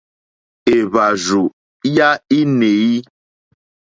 Èhvàrzù 0.75 1.41
ya 1.95 2.09
inèi. 2.39 2.93